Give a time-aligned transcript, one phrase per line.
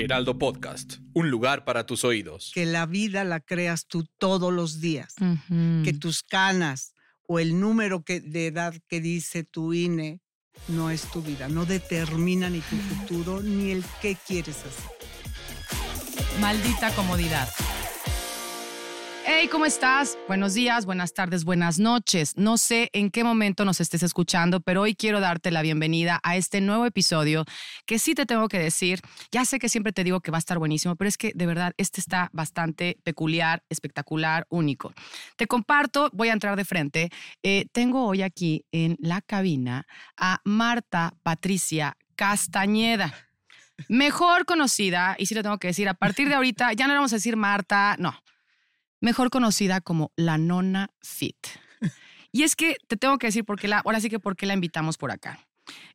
[0.00, 2.52] Heraldo Podcast, un lugar para tus oídos.
[2.54, 5.14] Que la vida la creas tú todos los días.
[5.84, 6.94] Que tus canas
[7.26, 10.20] o el número que, de edad que dice tu INE
[10.68, 14.90] no es tu vida, no determina ni tu futuro ni el qué quieres hacer.
[16.40, 17.48] Maldita comodidad.
[19.32, 20.18] Hey, ¿cómo estás?
[20.26, 22.36] Buenos días, buenas tardes, buenas noches.
[22.36, 26.34] No sé en qué momento nos estés escuchando, pero hoy quiero darte la bienvenida a
[26.36, 27.44] este nuevo episodio
[27.86, 29.00] que sí te tengo que decir.
[29.30, 31.46] Ya sé que siempre te digo que va a estar buenísimo, pero es que de
[31.46, 34.92] verdad este está bastante peculiar, espectacular, único.
[35.36, 37.10] Te comparto, voy a entrar de frente.
[37.44, 39.86] Eh, tengo hoy aquí en la cabina
[40.16, 43.14] a Marta Patricia Castañeda
[43.88, 46.98] mejor conocida, y sí le tengo que decir, a partir de ahorita ya no le
[46.98, 48.14] vamos a decir Marta, no,
[49.00, 51.46] mejor conocida como la Nona Fit.
[52.32, 54.46] Y es que te tengo que decir por qué la, ahora sí que por qué
[54.46, 55.40] la invitamos por acá.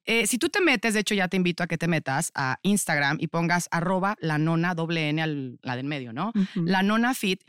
[0.04, 2.60] Eh, si tú te metes, de hecho ya te invito a que te metas a
[2.62, 6.34] Instagram y pongas arroba la nona doble N al, la del medio, ¿no?
[6.55, 7.41] La nona fit.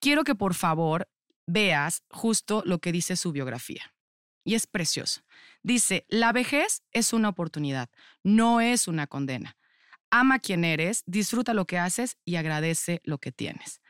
[0.00, 1.08] Quiero que por favor
[1.46, 3.94] veas justo lo que dice su biografía.
[4.44, 5.22] Y es precioso.
[5.62, 7.88] Dice, la vejez es una oportunidad,
[8.24, 9.56] no es una condena.
[10.10, 13.80] Ama quien eres, disfruta lo que haces y agradece lo que tienes.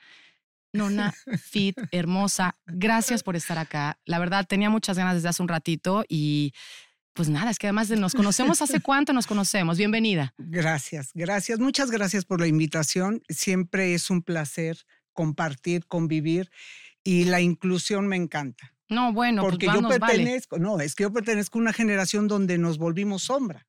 [0.72, 3.98] Nona Fit, hermosa, gracias por estar acá.
[4.04, 6.52] La verdad, tenía muchas ganas desde hace un ratito y
[7.12, 9.76] pues nada, es que además nos conocemos hace cuánto nos conocemos.
[9.76, 10.34] Bienvenida.
[10.38, 11.58] Gracias, gracias.
[11.58, 13.22] Muchas gracias por la invitación.
[13.28, 14.78] Siempre es un placer
[15.12, 16.50] compartir, convivir
[17.04, 18.74] y la inclusión me encanta.
[18.88, 22.58] No, bueno, pues porque yo pertenezco, no, es que yo pertenezco a una generación donde
[22.58, 23.66] nos volvimos sombra.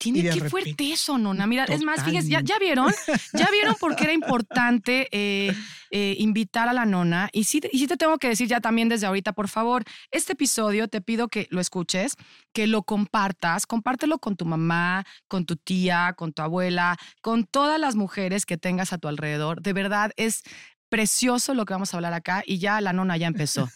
[0.00, 1.46] Tiene que fuerte eso, Nona.
[1.46, 2.90] Mira, es más, fíjense, ¿ya, vieron?
[3.34, 5.54] ¿Ya vieron por qué era importante eh,
[5.90, 7.28] eh, invitar a la nona?
[7.32, 10.32] Y sí, y sí te tengo que decir ya también desde ahorita, por favor, este
[10.32, 12.16] episodio te pido que lo escuches,
[12.54, 17.78] que lo compartas, compártelo con tu mamá, con tu tía, con tu abuela, con todas
[17.78, 19.60] las mujeres que tengas a tu alrededor.
[19.60, 20.44] De verdad, es
[20.88, 23.68] precioso lo que vamos a hablar acá y ya la nona ya empezó.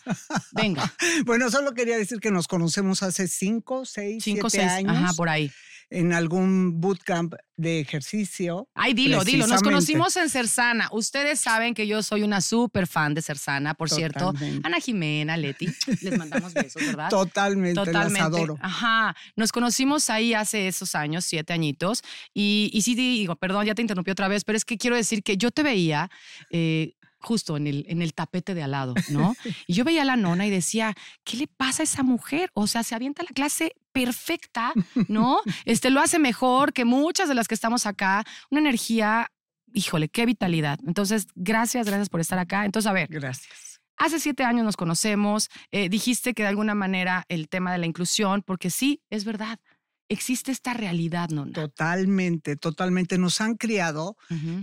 [0.52, 0.90] Venga.
[1.26, 4.96] bueno, solo quería decir que nos conocemos hace cinco, seis, cinco, siete seis, años.
[4.96, 5.52] Ajá, por ahí
[5.90, 8.68] en algún bootcamp de ejercicio.
[8.74, 9.46] Ay, dilo, dilo.
[9.46, 10.88] Nos conocimos en Cersana.
[10.92, 14.32] Ustedes saben que yo soy una súper fan de Cersana, por cierto.
[14.62, 15.68] Ana Jimena, Leti,
[16.00, 17.10] les mandamos besos, ¿verdad?
[17.10, 18.18] Totalmente, Totalmente.
[18.18, 18.58] las adoro.
[18.60, 19.14] Ajá.
[19.36, 22.02] Nos conocimos ahí hace esos años, siete añitos.
[22.32, 25.22] Y, y sí digo, perdón, ya te interrumpí otra vez, pero es que quiero decir
[25.22, 26.10] que yo te veía
[26.50, 29.34] eh, justo en el, en el tapete de al lado, ¿no?
[29.66, 32.50] Y yo veía a la nona y decía, ¿qué le pasa a esa mujer?
[32.54, 34.72] O sea, se avienta la clase perfecta,
[35.08, 35.40] ¿no?
[35.64, 39.30] Este lo hace mejor que muchas de las que estamos acá, una energía,
[39.72, 40.78] híjole, qué vitalidad.
[40.86, 42.64] Entonces, gracias, gracias por estar acá.
[42.64, 43.08] Entonces, a ver.
[43.10, 43.80] Gracias.
[43.96, 47.86] Hace siete años nos conocemos, eh, dijiste que de alguna manera el tema de la
[47.86, 49.60] inclusión, porque sí, es verdad,
[50.08, 51.46] existe esta realidad, ¿no?
[51.50, 53.18] Totalmente, totalmente.
[53.18, 54.16] Nos han criado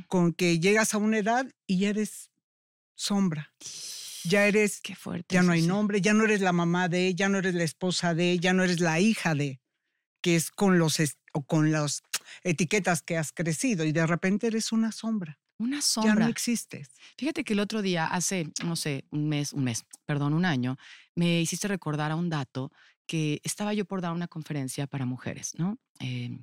[0.08, 2.31] con que llegas a una edad y eres
[3.02, 3.54] sombra.
[4.24, 7.28] Ya eres, Qué fuerte ya no hay nombre, ya no eres la mamá de, ya
[7.28, 9.60] no eres la esposa de, ya no eres la hija de,
[10.22, 11.00] que es con los
[11.34, 12.04] o con las
[12.44, 15.40] etiquetas que has crecido y de repente eres una sombra.
[15.58, 16.14] Una sombra.
[16.14, 16.90] Ya no existes.
[17.18, 20.78] Fíjate que el otro día, hace, no sé, un mes, un mes, perdón, un año,
[21.16, 22.72] me hiciste recordar a un dato
[23.08, 25.78] que estaba yo por dar una conferencia para mujeres, ¿no?
[26.00, 26.40] Eh,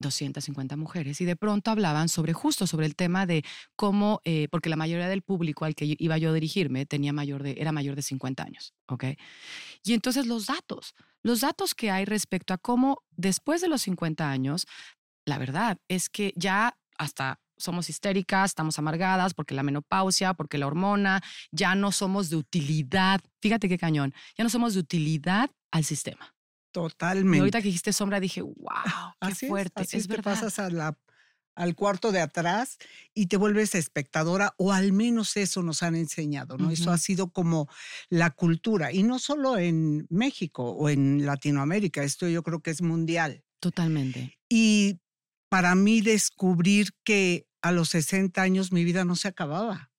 [0.00, 3.44] 250 mujeres y de pronto hablaban sobre justo sobre el tema de
[3.76, 7.42] cómo, eh, porque la mayoría del público al que iba yo a dirigirme tenía mayor
[7.42, 9.04] de, era mayor de 50 años, ¿ok?
[9.84, 14.30] Y entonces los datos, los datos que hay respecto a cómo después de los 50
[14.30, 14.66] años,
[15.24, 20.66] la verdad es que ya hasta somos histéricas, estamos amargadas porque la menopausia, porque la
[20.66, 25.84] hormona, ya no somos de utilidad, fíjate qué cañón, ya no somos de utilidad al
[25.84, 26.33] sistema.
[26.74, 27.36] Totalmente.
[27.36, 28.56] Y ahorita que dijiste sombra dije, wow,
[29.20, 29.82] qué fuerte.
[29.82, 30.98] Es, así es te pasas a la,
[31.54, 32.78] al cuarto de atrás
[33.14, 36.72] y te vuelves espectadora, o al menos eso nos han enseñado, ¿no?
[36.72, 37.68] Eso ha sido como
[38.08, 42.82] la cultura, y no solo en México o en Latinoamérica, esto yo creo que es
[42.82, 43.44] mundial.
[43.60, 44.36] Totalmente.
[44.48, 44.98] Y
[45.48, 49.92] para mí descubrir que a los 60 años mi vida no se acababa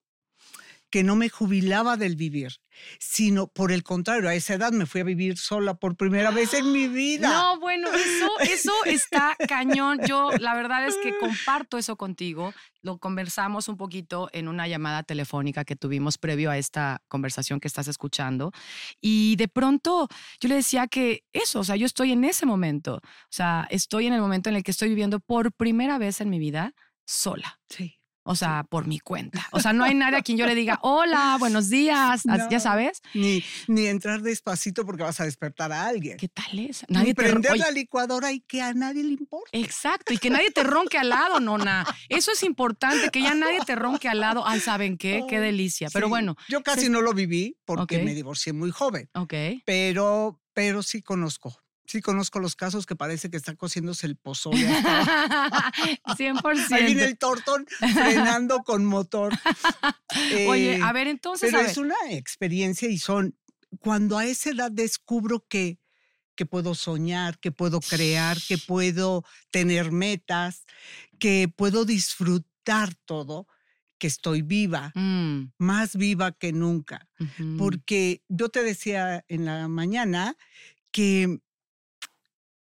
[0.95, 2.53] que no me jubilaba del vivir,
[2.99, 6.53] sino por el contrario, a esa edad me fui a vivir sola por primera vez
[6.53, 7.27] en mi vida.
[7.27, 9.99] No, bueno, eso, eso está cañón.
[10.07, 12.53] Yo la verdad es que comparto eso contigo.
[12.81, 17.67] Lo conversamos un poquito en una llamada telefónica que tuvimos previo a esta conversación que
[17.67, 18.53] estás escuchando.
[19.01, 20.07] Y de pronto
[20.39, 23.01] yo le decía que eso, o sea, yo estoy en ese momento.
[23.03, 26.29] O sea, estoy en el momento en el que estoy viviendo por primera vez en
[26.29, 26.73] mi vida
[27.05, 27.59] sola.
[27.67, 29.47] Sí O sea, por mi cuenta.
[29.51, 33.03] O sea, no hay nadie a quien yo le diga, hola, buenos días, ya sabes.
[33.13, 36.17] Ni, ni entrar despacito porque vas a despertar a alguien.
[36.17, 36.85] ¿Qué tal es?
[36.89, 39.49] Nadie ni prender la licuadora y que a nadie le importa.
[39.51, 41.85] Exacto, y que nadie te ronque al lado, nona.
[42.09, 44.43] Eso es importante, que ya nadie te ronque al lado.
[44.47, 45.23] Ay, ¿saben qué?
[45.29, 45.89] qué delicia.
[45.93, 46.35] Pero bueno.
[46.49, 49.07] Yo casi no lo viví porque me divorcié muy joven.
[49.13, 49.33] Ok.
[49.65, 54.67] Pero, pero sí conozco Sí, conozco los casos que parece que está cociéndose el pozole.
[54.67, 56.05] 100%.
[56.71, 59.33] Ahí viene el tortón frenando con motor.
[60.47, 61.51] Oye, a ver, entonces.
[61.51, 63.37] Pero es una experiencia y son.
[63.79, 65.79] Cuando a esa edad descubro que,
[66.35, 70.65] que puedo soñar, que puedo crear, que puedo tener metas,
[71.19, 73.47] que puedo disfrutar todo,
[73.97, 75.53] que estoy viva, mm.
[75.57, 77.07] más viva que nunca.
[77.57, 80.35] Porque yo te decía en la mañana
[80.91, 81.39] que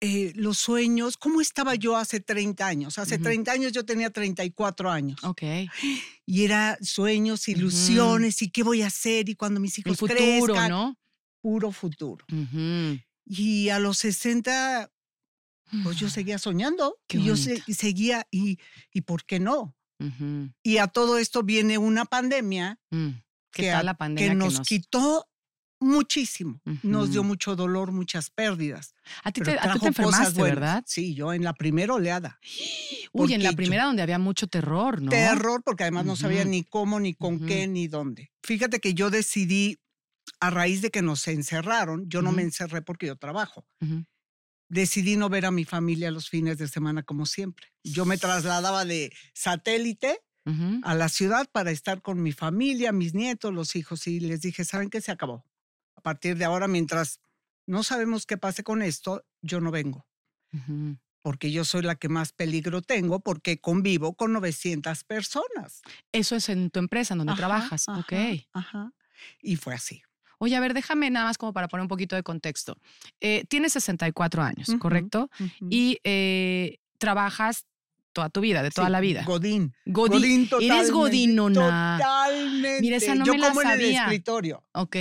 [0.00, 2.99] eh, los sueños, ¿cómo estaba yo hace 30 años?
[2.99, 5.23] Hace 30 años yo tenía 34 años.
[5.25, 5.43] Ok.
[6.25, 10.69] Y era sueños, ilusiones, y qué voy a hacer, y cuando mis hijos El futuro,
[10.69, 10.97] ¿no?
[11.41, 12.25] Puro futuro.
[13.25, 14.91] Y a los 60,
[15.83, 16.99] pues yo seguía soñando.
[17.09, 18.59] y yo seguía, y,
[18.93, 19.75] y ¿por qué no?
[20.62, 22.79] Y a todo esto viene una pandemia.
[22.91, 23.09] Mm,
[23.50, 25.29] que, la pandemia que nos quitó
[25.80, 26.60] muchísimo.
[26.82, 28.94] Nos dio mucho dolor, muchas pérdidas.
[29.22, 30.84] A ti te, enfermaste, ¿verdad?
[30.86, 32.38] Sí, yo en la primera oleada.
[33.12, 35.10] Uy, en la primera donde había mucho terror, ¿no?
[35.10, 38.30] Terror, porque además no sabía ni cómo, ni con qué, ni dónde.
[38.42, 39.78] Fíjate que yo decidí,
[40.40, 43.66] a raíz de que nos encerraron, yo no me encerré porque yo trabajo.
[44.69, 47.69] Decidí no ver a mi familia los fines de semana como siempre.
[47.82, 50.20] Yo me trasladaba de satélite
[50.82, 54.64] a la ciudad para estar con mi familia, mis nietos, los hijos, y les dije,
[54.64, 55.00] ¿saben qué?
[55.00, 55.44] Se acabó
[55.99, 57.21] a partir de ahora, mientras
[57.67, 60.06] no sabemos qué pase con esto, yo no vengo.
[61.23, 65.83] Porque yo soy la que más peligro tengo porque convivo con 900 personas.
[66.12, 67.89] Eso es en tu empresa, donde trabajas.
[67.89, 68.12] ok.
[68.53, 68.93] Ajá.
[69.43, 70.03] Y fue así.
[70.39, 72.79] Oye, a ver, déjame nada más como para poner un poquito de contexto.
[73.21, 75.29] Eh, tienes 64 años, ¿correcto?
[75.69, 77.67] Y eh, trabajas
[78.12, 79.25] toda tu vida, de toda la vida.
[79.25, 79.75] Godín.
[79.85, 80.49] Godín.
[80.49, 81.99] Godín Eres godinona.
[81.99, 82.81] Totalmente.
[82.81, 84.65] Mira, esa no yo me como la en el escritorio.
[84.73, 84.97] Ok.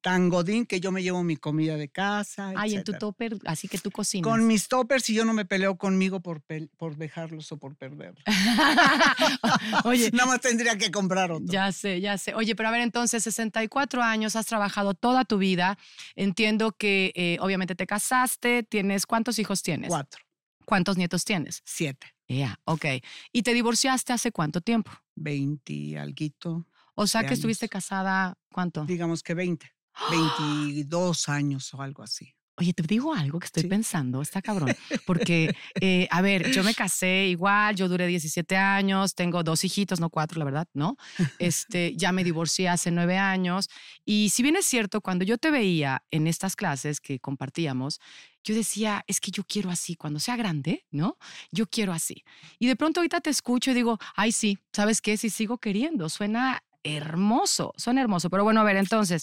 [0.00, 2.52] Tan godín que yo me llevo mi comida de casa.
[2.56, 4.30] Ay, en tu topper, así que tú cocinas.
[4.30, 6.42] Con mis toppers y yo no me peleo conmigo por,
[6.76, 8.22] por dejarlos o por perderlos.
[9.84, 10.10] Oye.
[10.12, 11.46] Nada más tendría que comprar otro.
[11.48, 12.34] Ya sé, ya sé.
[12.34, 15.78] Oye, pero a ver, entonces, 64 años, has trabajado toda tu vida.
[16.14, 18.62] Entiendo que eh, obviamente te casaste.
[18.62, 19.88] ¿Tienes cuántos hijos tienes?
[19.88, 20.22] Cuatro.
[20.64, 21.62] ¿Cuántos nietos tienes?
[21.64, 22.14] Siete.
[22.28, 22.84] Ya, ok.
[23.32, 24.90] ¿Y te divorciaste hace cuánto tiempo?
[25.14, 26.66] Veinti, alguito.
[26.94, 28.84] O sea que estuviste casada, ¿cuánto?
[28.84, 29.72] Digamos que veinte.
[30.10, 32.34] Veintidós años o algo así.
[32.60, 34.74] Oye, te digo algo que estoy pensando, está cabrón.
[35.06, 40.00] Porque, eh, a ver, yo me casé igual, yo duré 17 años, tengo dos hijitos,
[40.00, 40.96] no cuatro, la verdad, ¿no?
[41.38, 43.68] Este, ya me divorcié hace nueve años.
[44.04, 48.00] Y si bien es cierto, cuando yo te veía en estas clases que compartíamos,
[48.42, 51.16] yo decía, es que yo quiero así, cuando sea grande, ¿no?
[51.52, 52.24] Yo quiero así.
[52.58, 55.16] Y de pronto ahorita te escucho y digo, ay, sí, ¿sabes qué?
[55.16, 58.30] Sí sigo queriendo, suena hermoso, suena hermoso.
[58.30, 59.22] Pero bueno, a ver, entonces,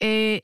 [0.00, 0.42] eh,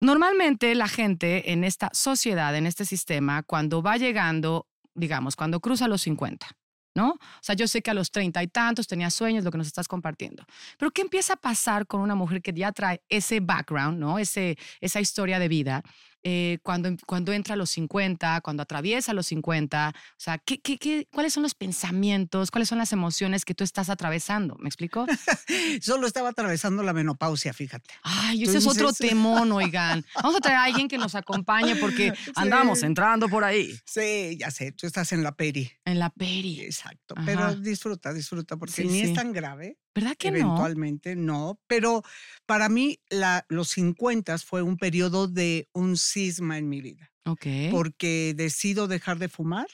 [0.00, 5.88] Normalmente la gente en esta sociedad, en este sistema, cuando va llegando, digamos, cuando cruza
[5.88, 6.46] los 50,
[6.94, 7.12] ¿no?
[7.12, 9.66] O sea, yo sé que a los treinta y tantos tenía sueños, lo que nos
[9.66, 10.44] estás compartiendo.
[10.78, 14.18] Pero ¿qué empieza a pasar con una mujer que ya trae ese background, ¿no?
[14.18, 15.82] Ese, esa historia de vida
[16.28, 19.94] eh, cuando, cuando entra a los 50, cuando atraviesa los 50?
[19.94, 23.62] O sea, ¿qué, qué, qué, cuáles son los pensamientos, cuáles son las emociones que tú
[23.62, 24.56] estás atravesando?
[24.58, 25.06] ¿Me explico?
[25.80, 27.94] Solo estaba atravesando la menopausia, fíjate.
[28.02, 30.04] Ay, ese es otro temón, oigan.
[30.16, 33.78] Vamos a traer a alguien que nos acompañe porque andamos entrando por ahí.
[33.84, 35.70] Sí, ya sé, tú estás en la peri.
[35.84, 36.60] En la peri.
[36.62, 39.78] Exacto, pero disfruta, disfruta, porque ni es tan grave.
[39.96, 41.58] ¿Verdad que Eventualmente no?
[41.66, 42.02] pero
[42.44, 47.10] para mí la, los 50 fue un periodo de un cisma en mi vida.
[47.24, 47.46] Ok.
[47.70, 49.66] Porque decido dejar de fumar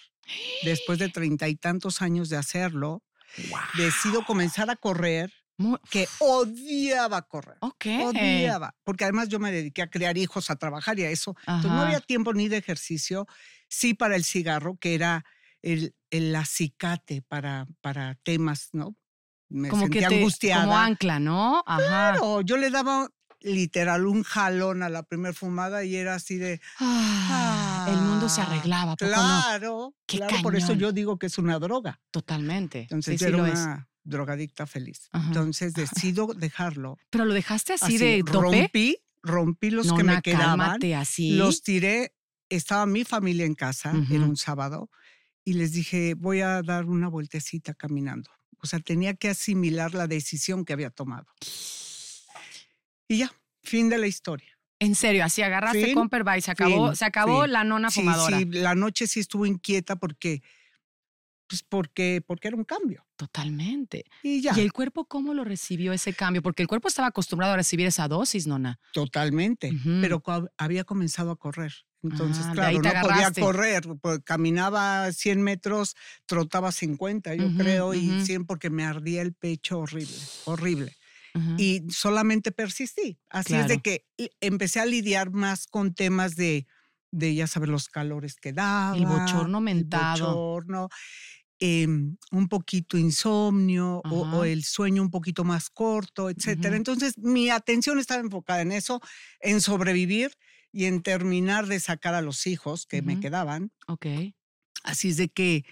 [0.63, 3.03] después de treinta y tantos años de hacerlo.
[3.77, 5.33] Decido comenzar a correr,
[5.91, 7.57] que odiaba correr.
[7.61, 7.87] Ok.
[8.05, 8.77] Odiaba.
[8.85, 11.35] Porque además yo me dediqué a criar hijos, a trabajar y a eso.
[11.41, 13.27] Entonces no había tiempo ni de ejercicio.
[13.69, 15.25] Sí para el cigarro, que era
[15.63, 18.97] el, el acicate para, para temas, ¿no?
[19.53, 20.65] Me como sentía que angustiada.
[20.65, 21.63] Como ancla, ¿no?
[21.67, 22.13] Ajá.
[22.13, 23.09] Claro, yo le daba
[23.45, 28.41] literal un jalón a la primera fumada y era así de ah, el mundo se
[28.41, 33.43] arreglaba claro claro por eso yo digo que es una droga totalmente entonces yo era
[33.43, 38.39] una drogadicta feliz entonces decido dejarlo pero lo dejaste así, de tope?
[38.39, 41.35] rompí rompí los que me quedaban así.
[41.35, 42.15] los tiré
[42.49, 44.91] estaba mi familia en casa era un sábado
[45.45, 48.31] y les dije voy a dar una vueltecita caminando
[48.63, 51.27] O sea, tenía que asimilar la decisión que había tomado.
[53.09, 54.59] Y ya, fin de la historia.
[54.79, 58.39] En serio, así agarraste Comper y se acabó, se acabó la nona fumadora.
[58.39, 60.43] Sí, la noche sí estuvo inquieta porque,
[61.47, 63.07] pues porque, porque era un cambio.
[63.17, 64.05] Totalmente.
[64.25, 64.53] Y ya.
[64.57, 66.43] ¿Y el cuerpo cómo lo recibió ese cambio?
[66.43, 68.81] Porque el cuerpo estaba acostumbrado a recibir esa dosis, nona.
[68.93, 69.73] Totalmente.
[70.01, 70.21] Pero
[70.57, 71.73] había comenzado a correr.
[72.03, 73.85] Entonces, ah, claro, no podía correr,
[74.25, 75.95] caminaba 100 metros,
[76.27, 80.97] trotaba 50, yo creo, y 100 porque me ardía el pecho horrible, horrible
[81.57, 83.19] y solamente persistí.
[83.31, 84.07] Así es de que
[84.41, 86.67] empecé a lidiar más con temas de,
[87.11, 88.97] de ya saber, los calores que daba.
[88.97, 90.29] El bochorno mentado.
[90.29, 90.89] El bochorno.
[91.65, 96.75] Em, un poquito insomnio o, el sueño un poquito más corto, etcétera.
[96.77, 99.01] Entonces, mi atención estaba enfocada en eso,
[99.41, 100.33] en sobrevivir
[100.73, 103.71] y en terminar de sacar a los hijos que me quedaban.
[103.87, 104.07] Ok.
[104.83, 105.65] Así es de que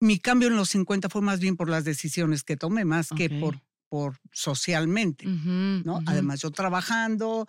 [0.00, 3.28] mi cambio en los 50 fue más bien por las decisiones que tomé, más que
[3.28, 6.00] por por socialmente, ¿no?
[6.06, 7.46] Además, yo trabajando,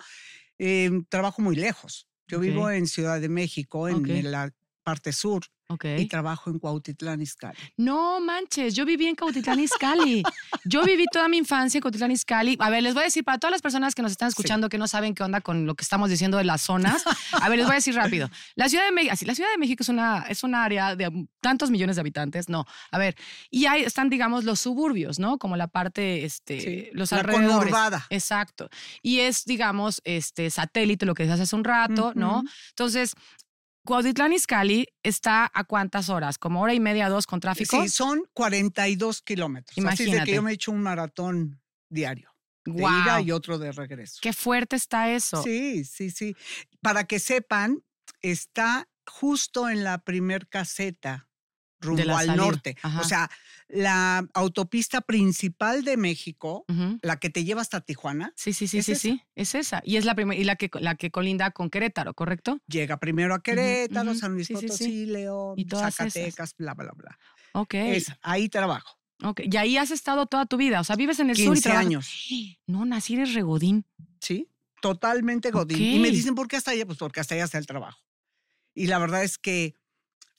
[0.57, 2.07] em, trabajo muy lejos.
[2.27, 4.53] Yo vivo en Ciudad de México, en la
[4.87, 5.43] parte sur.
[5.83, 7.57] Y trabajo en Cuautitlán Izcalli.
[7.75, 10.23] No manches, yo viví en Cuautitlán Izcalli.
[10.63, 12.55] yo viví toda mi infancia en Cuautitlán Izcalli.
[12.61, 14.77] A ver, les voy a decir para todas las personas que nos están escuchando que
[14.77, 17.03] no saben qué onda con lo que estamos diciendo de las zonas.
[17.33, 18.29] A ver, les voy a decir rápido.
[18.55, 21.69] La Ciudad de México, la Ciudad de México es una es un área de tantos
[21.69, 22.65] millones de habitantes, no.
[22.91, 23.17] A ver,
[23.51, 25.37] y ahí están digamos los suburbios, ¿no?
[25.37, 27.49] Como la parte este los la alrededores.
[27.49, 28.07] Conurbada.
[28.09, 28.69] Exacto.
[29.01, 32.43] Y es digamos este satélite lo que decías hace un rato, ¿no?
[32.69, 33.15] Entonces,
[33.87, 36.37] Cuautitlán Izcalli está a cuántas horas?
[36.37, 37.81] ¿Como hora y media, dos con tráfico?
[37.81, 39.77] Sí, son 42 kilómetros.
[39.77, 40.19] Imagínate.
[40.19, 42.29] Así que yo me he hecho un maratón diario.
[42.65, 44.19] De ida y otro de regreso.
[44.21, 45.41] Qué fuerte está eso.
[45.41, 46.35] Sí, sí, sí.
[46.81, 47.81] Para que sepan,
[48.21, 51.29] está justo en la primer caseta
[51.79, 52.75] rumbo al norte.
[52.99, 53.31] O sea,
[53.69, 56.65] la autopista principal de México,
[57.01, 58.33] la que te lleva hasta Tijuana.
[58.35, 59.81] Sí, sí, sí, sí, sí, es esa.
[59.83, 62.59] Y es la primera y la que la que colinda con Querétaro, ¿correcto?
[62.67, 67.19] Llega primero a Querétaro, San Luis Potosí, León, Zacatecas, bla, bla, bla.
[67.53, 67.75] Ok.
[68.21, 68.97] ahí trabajo.
[69.23, 71.61] Ok, y ahí has estado toda tu vida, o sea, vives en el sur y
[71.61, 71.85] trabajas.
[71.87, 72.27] años.
[72.67, 73.83] No, nací eres regodín.
[74.21, 74.47] Sí,
[74.79, 75.81] totalmente godín.
[75.81, 76.85] Y me dicen, ¿por qué hasta allá?
[76.85, 77.99] Pues porque hasta allá está el trabajo.
[78.75, 79.73] Y la verdad es que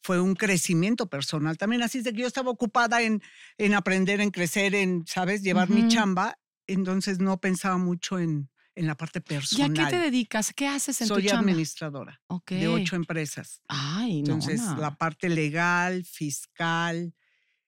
[0.02, 1.82] fue un crecimiento personal también.
[1.82, 3.22] Así es de que yo estaba ocupada en,
[3.58, 6.38] en aprender, en crecer, en, ¿sabes?, llevar mi chamba.
[6.66, 9.76] Entonces no pensaba mucho en, en la parte personal.
[9.76, 10.52] ¿Y a qué te dedicas?
[10.54, 11.42] ¿Qué haces en Soy tu chamba?
[11.42, 13.62] Soy administradora de ocho empresas.
[13.68, 17.14] Ay, Entonces, la parte legal, fiscal,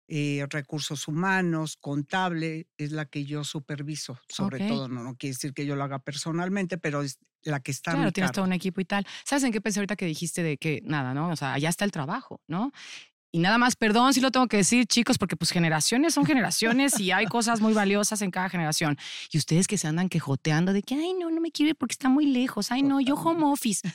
[0.06, 4.88] eh, recursos humanos, contable, es la que yo superviso, sobre todo.
[4.88, 7.92] No, no quiere decir que yo lo haga personalmente, pero es la que está.
[7.92, 9.06] Claro, tienes todo un equipo y tal.
[9.24, 11.30] ¿Sabes en qué pensé ahorita que dijiste de que nada, ¿no?
[11.30, 12.72] O sea, allá está el trabajo, ¿no?
[13.32, 16.98] Y nada más, perdón si lo tengo que decir, chicos, porque pues generaciones son generaciones
[16.98, 18.98] y hay cosas muy valiosas en cada generación.
[19.30, 21.92] Y ustedes que se andan quejoteando de que, ay, no, no me quiero ir porque
[21.92, 23.88] está muy lejos, ay, no, yo home office.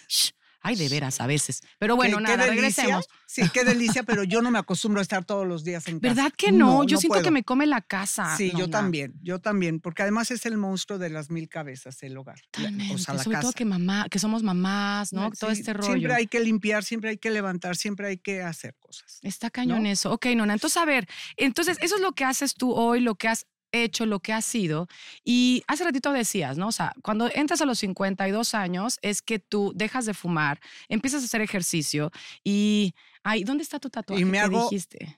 [0.65, 1.61] Ay, de veras, a veces.
[1.77, 3.07] Pero bueno, nada, regresemos.
[3.27, 6.13] Sí, qué delicia, pero yo no me acostumbro a estar todos los días en casa.
[6.15, 6.83] ¿Verdad que no?
[6.83, 8.35] yo siento que me come la casa.
[8.35, 12.17] Sí, yo también, yo también, porque además es el monstruo de las mil cabezas, el
[12.17, 12.41] hogar.
[12.49, 12.95] Totalmente.
[12.95, 15.29] O sea, la Sobre todo que mamá, que somos mamás, ¿no?
[15.31, 15.93] todo este rollo.
[15.93, 19.19] Siempre hay que limpiar, siempre hay que levantar, siempre hay que hacer cosas.
[19.21, 20.11] Está cañón eso.
[20.11, 21.07] Ok, Nona, entonces a ver,
[21.37, 23.45] entonces eso es lo que haces tú hoy, lo que has
[23.83, 24.87] hecho, lo que has sido.
[25.23, 26.67] Y hace ratito decías, ¿no?
[26.67, 31.21] O sea, cuando entras a los 52 años es que tú dejas de fumar, empiezas
[31.21, 32.11] a hacer ejercicio
[32.43, 34.21] y, ay, ¿dónde está tu tatuaje?
[34.21, 34.69] Y me hago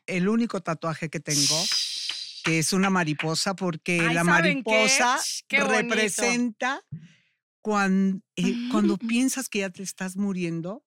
[0.05, 1.63] el único tatuaje que tengo,
[2.43, 6.83] que es una mariposa, porque la mariposa representa
[7.61, 10.85] cuando, eh, cuando piensas que ya te estás muriendo,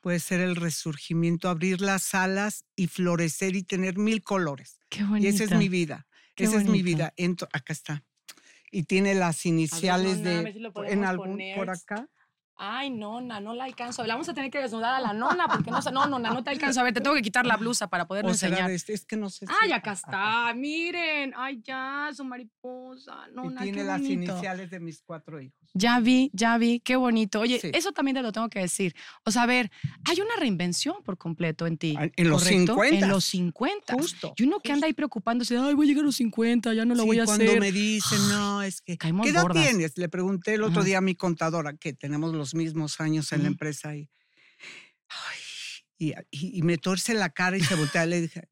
[0.00, 4.80] puede ser el resurgimiento, abrir las alas y florecer y tener mil colores.
[4.88, 5.26] Qué bonito.
[5.26, 6.07] Y esa es mi vida.
[6.38, 7.12] Esa es mi vida.
[7.52, 8.04] acá está.
[8.70, 10.54] Y tiene las iniciales de
[10.86, 12.08] en algún por acá.
[12.60, 14.02] Ay, nona, no la alcanzo.
[14.02, 16.50] Le vamos a tener que desnudar a la nona porque no, no, nona, no te
[16.50, 16.80] alcanzo.
[16.80, 18.68] A ver, te tengo que quitar la blusa para poderlo enseñar.
[18.72, 19.46] Este, es que no sé.
[19.62, 20.52] Ay, acá está.
[20.54, 21.34] Miren.
[21.36, 23.28] Ay, ya, su mariposa.
[23.32, 25.56] Nona, y tiene las iniciales de mis cuatro hijos.
[25.72, 26.80] Ya vi, ya vi.
[26.80, 27.38] Qué bonito.
[27.38, 28.92] Oye, eso también te lo tengo que decir.
[29.24, 29.70] O sea, a ver,
[30.04, 31.96] hay una reinvención por completo en ti.
[32.16, 32.96] En los 50.
[32.96, 33.94] En los 50.
[33.94, 34.34] Justo.
[34.36, 36.96] Y uno que anda ahí preocupándose, ay, voy a llegar a los 50, ya no
[36.96, 37.46] lo voy a hacer.
[37.46, 38.98] Cuando me dicen, no, es que.
[38.98, 39.96] ¿Qué edad tienes?
[39.96, 43.48] Le pregunté el otro día a mi contadora, que tenemos los mismos años en la
[43.48, 44.10] empresa y,
[45.98, 48.48] y, me torce la cara y se voltea y le dije,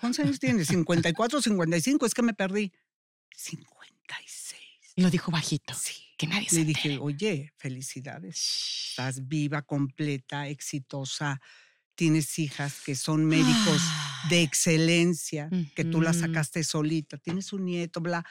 [0.00, 0.70] ¿cuántos años tienes?
[0.70, 2.06] ¿54 o 55?
[2.06, 2.72] Es que me perdí.
[3.36, 4.62] 56.
[4.96, 5.74] Y lo dijo bajito.
[5.74, 6.04] Sí.
[6.16, 8.90] Que nadie se Le dije, oye, felicidades.
[8.90, 11.40] Estás viva, completa, exitosa,
[11.94, 13.80] tienes hijas que son médicos
[14.28, 18.24] de excelencia, que tú las sacaste solita, tienes un nieto, bla.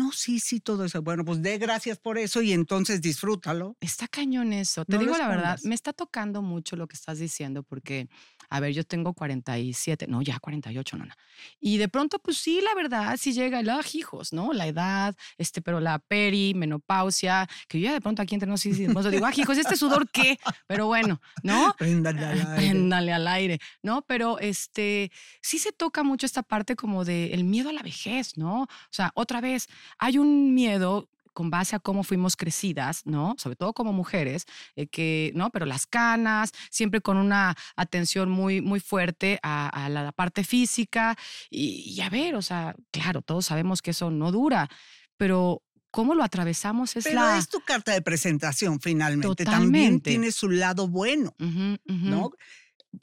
[0.00, 1.02] No, sí, sí, todo eso.
[1.02, 3.76] Bueno, pues dé gracias por eso y entonces disfrútalo.
[3.80, 4.86] Está cañón eso.
[4.86, 8.08] Te No digo la verdad, me está tocando mucho lo que estás diciendo porque,
[8.48, 11.14] a ver, yo tengo 47, no, ya 48, no, no.
[11.60, 14.54] Y de pronto, pues sí, la verdad, sí llega el, ah, hijos, ¿no?
[14.54, 18.78] La edad, este, pero la peri, menopausia, que yo ya de pronto aquí entre nosotros
[18.78, 20.38] sí, pronto digo, ah, hijos, ¿este sudor qué?
[20.66, 21.74] Pero bueno, ¿no?
[21.76, 22.56] Préndale al aire.
[22.56, 24.00] Préndale al aire, ¿no?
[24.00, 28.38] Pero este, sí se toca mucho esta parte como de el miedo a la vejez,
[28.38, 28.62] ¿no?
[28.62, 33.36] O sea, otra vez, hay un miedo con base a cómo fuimos crecidas, ¿no?
[33.38, 35.50] Sobre todo como mujeres, eh, que, ¿no?
[35.50, 41.16] Pero las canas, siempre con una atención muy, muy fuerte a, a la parte física.
[41.48, 44.68] Y, y a ver, o sea, claro, todos sabemos que eso no dura,
[45.16, 47.38] pero cómo lo atravesamos es Pero la...
[47.38, 49.44] es tu carta de presentación finalmente.
[49.44, 51.34] También tiene su lado bueno.
[51.86, 52.30] ¿no?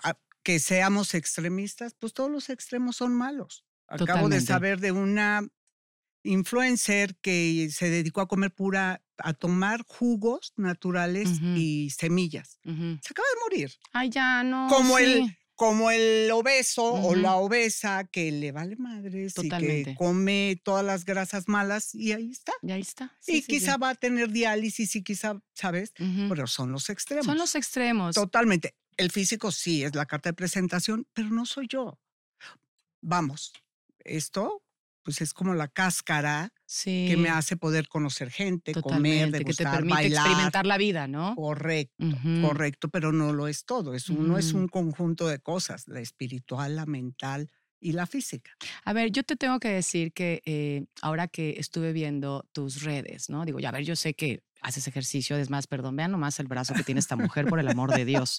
[0.03, 3.63] A- Que seamos extremistas, pues todos los extremos son malos.
[3.87, 5.47] Acabo de saber de una
[6.27, 11.55] influencer que se dedicó a comer pura, a tomar jugos naturales Ujú.
[11.55, 12.59] y semillas.
[12.63, 13.71] Se acaba de morir.
[13.93, 14.67] Ay, ya, no.
[14.69, 15.03] como, sí.
[15.03, 20.85] el, como el obeso o la obesa que le vale madres y que come todas
[20.85, 22.53] las grasas malas y ahí está.
[22.61, 23.17] Y ahí está.
[23.21, 23.47] y Sí, sí, sí.
[23.47, 25.93] quizá va a tener diálisis y quizá, ¿sabes?
[25.97, 27.25] Pero son los extremos.
[27.25, 28.13] Son los extremos.
[28.15, 28.75] Totalmente.
[28.97, 31.99] El físico sí es la carta de presentación, pero no soy yo.
[33.01, 33.53] Vamos,
[33.99, 34.63] esto
[35.07, 36.91] pues es como la cáscara sí.
[37.05, 40.07] que me hace poder conocer gente, comer, que te degustar, permite bailar.
[40.09, 41.35] experimentar la vida, ¿no?
[41.35, 43.93] Correcto, correcto, pero no lo es todo.
[43.93, 44.57] Es un, no es Ujú.
[44.57, 47.49] un conjunto de cosas, la espiritual, la mental
[47.79, 48.51] y la física.
[48.85, 53.29] A ver, yo te tengo que decir que eh, ahora que estuve viendo tus redes,
[53.29, 53.45] ¿no?
[53.45, 56.47] Digo, ya a ver, yo sé que haces ejercicio, es más, perdón, vean nomás el
[56.47, 58.37] brazo que tiene esta mujer, por el amor de Dios.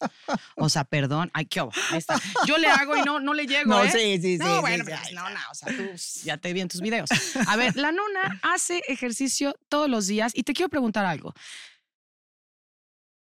[0.56, 2.20] O sea, perdón, ay, qué ahí está.
[2.46, 3.90] Yo le hago y no, no le llego, No, ¿eh?
[3.90, 4.38] sí, sí, sí.
[4.38, 5.82] No, sí, bueno, sí, pues, ay, no, no, o sea, tú
[6.24, 7.08] ya te vi en tus videos.
[7.46, 11.32] A ver, la nona hace ejercicio todos los días y te quiero preguntar algo.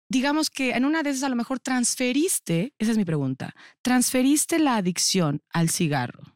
[0.10, 4.60] Digamos que en una de esas a lo mejor transferiste, esa es mi pregunta, transferiste
[4.60, 6.36] la adicción al cigarro,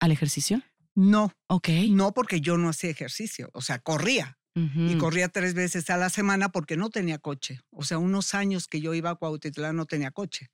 [0.00, 0.60] al ejercicio.
[0.96, 1.68] No, Ok.
[1.90, 4.35] no porque yo no hacía ejercicio, o sea, corría.
[4.56, 7.60] Y corría tres veces a la semana porque no tenía coche.
[7.70, 10.50] O sea, unos años que yo iba a Cuautitlán no tenía coche.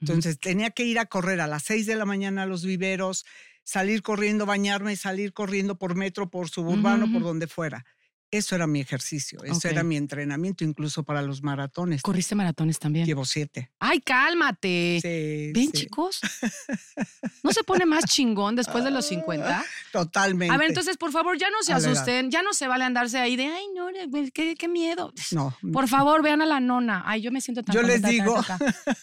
[0.00, 3.24] Entonces tenía que ir a correr a las seis de la mañana a los viveros,
[3.62, 7.84] salir corriendo, bañarme, salir corriendo por metro, por suburbano, por donde fuera.
[8.34, 12.02] Eso era mi ejercicio, eso era mi entrenamiento, incluso para los maratones.
[12.02, 13.06] ¿Corriste maratones también?
[13.06, 13.70] Llevo siete.
[13.78, 14.98] Ay, cálmate.
[15.00, 16.18] Sí, Ven, sí, chicos.
[17.44, 19.64] ¿No se pone más chingón después de los 50?
[19.92, 20.52] Totalmente.
[20.52, 23.36] A ver, entonces, por favor, ya no se asusten, ya no se vale andarse ahí
[23.36, 23.86] de, ay, no,
[24.32, 25.12] qué, qué miedo.
[25.30, 27.04] No, Por favor, vean a la nona.
[27.06, 28.42] Ay, yo me siento tan Yo les digo-.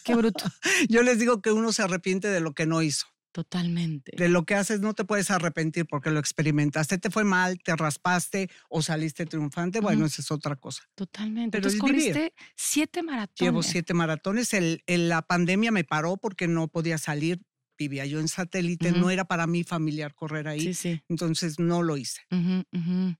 [0.04, 0.44] Qué bruto.
[0.90, 3.06] yo les digo que uno se arrepiente de lo que no hizo.
[3.32, 4.12] Totalmente.
[4.16, 7.74] De lo que haces no te puedes arrepentir porque lo experimentaste, te fue mal, te
[7.74, 9.80] raspaste o saliste triunfante.
[9.80, 10.06] Bueno, Ujú.
[10.08, 10.82] esa es otra cosa.
[10.94, 11.58] Totalmente.
[11.58, 12.12] Pero Entonces vivir.
[12.14, 13.40] corriste siete maratones.
[13.40, 14.52] Llevo siete maratones.
[14.54, 17.40] El, el- la pandemia me paró porque no podía salir.
[17.78, 20.60] Vivía yo en satélite, no era para mí familiar correr ahí.
[20.60, 21.02] Sí, sí.
[21.08, 22.20] Entonces no lo hice.
[22.30, 23.16] Ujú.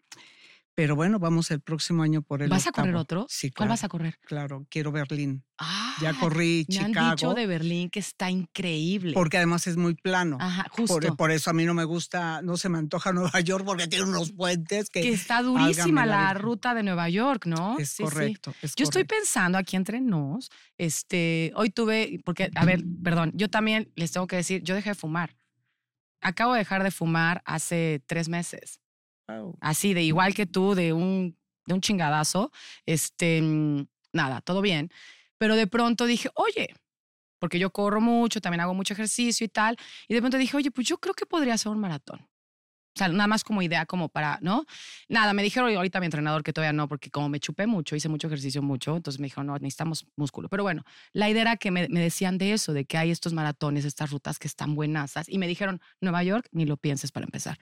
[0.75, 3.27] Pero bueno, vamos el próximo año por el ¿Vas a correr otro?
[3.29, 4.19] Sí, ¿Cuál claro, vas a correr?
[4.23, 5.45] Claro, quiero Berlín.
[5.59, 7.11] Ah, Ya corrí Me han Chicago.
[7.11, 9.13] dicho de Berlín que está increíble.
[9.13, 10.39] Porque además es muy plano.
[10.41, 10.99] Ajá, justo.
[10.99, 13.87] Por, por eso a mí no me gusta, no se me antoja Nueva York porque
[13.87, 17.79] tiene unos puentes que, que está durísima la, ruta de Nueva York, ¿no?
[17.79, 18.03] Es Sí, sí.
[18.05, 18.55] correcto.
[18.63, 23.51] es Yo estoy pensando aquí entre nos, este, hoy tuve, porque, a ver, perdón, yo
[23.51, 25.37] también les tengo que decir, yo dejé de fumar.
[26.23, 28.81] Acabo de dejar de fumar hace tres meses.
[29.61, 32.51] Así, de igual que tú, de un, de un chingadazo.
[32.87, 34.91] Este, mm, nada, todo bien.
[35.39, 36.75] Pero de pronto dije, oye,
[37.39, 39.77] porque yo corro mucho, también hago mucho ejercicio y tal.
[40.07, 42.21] Y de pronto dije, oye, pues yo creo que podría hacer un maratón.
[42.95, 44.67] O sea, nada más como idea, como para, ¿no?
[45.09, 48.11] Nada, me dijeron ahorita mi entrenador que todavía no, porque como me chupé mucho, hice
[48.11, 50.51] mucho ejercicio mucho, entonces me dijo, no, necesitamos músculo.
[50.51, 53.33] Pero bueno, la idea era que me, me decían de eso, de que hay estos
[53.33, 55.15] maratones, estas rutas que están buenas.
[55.27, 57.59] Y me dijeron, Nueva York, ni lo pienses para empezar.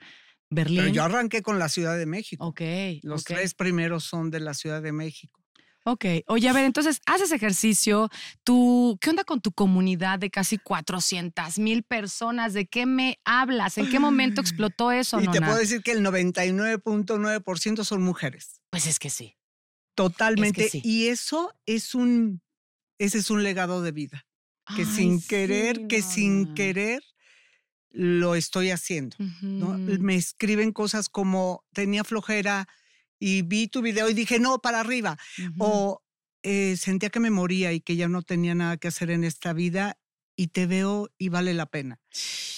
[0.51, 0.77] Berlín.
[0.77, 2.45] Pero yo arranqué con la Ciudad de México.
[2.45, 2.61] Ok.
[3.01, 5.41] Los tres primeros son de la Ciudad de México.
[5.83, 6.05] Ok.
[6.27, 8.09] Oye, a ver, entonces, haces ejercicio.
[8.43, 12.53] Tú, ¿Qué onda con tu comunidad de casi 400 mil personas?
[12.53, 13.77] ¿De qué me hablas?
[13.77, 18.61] ¿En qué momento explotó eso, y te puedo decir que el 99.9% son mujeres.
[18.69, 19.37] Pues es que sí.
[19.95, 20.69] Totalmente.
[20.69, 20.81] sí.
[20.83, 22.41] Y eso es un,
[22.99, 24.25] ese es un legado de vida.
[24.75, 27.03] Que Ay, sin sí, querer, que sin querer,
[27.91, 29.17] lo estoy haciendo.
[29.41, 32.67] Me escriben cosas como tenía flojera
[33.19, 35.17] y vi tu video y dije, no, para arriba.
[35.57, 36.01] O
[36.43, 39.53] eh, sentía que me moría y que ya no tenía nada que hacer en esta
[39.53, 39.97] vida
[40.35, 41.99] y te veo y vale la pena.